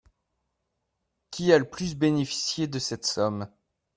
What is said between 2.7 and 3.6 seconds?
cette somme?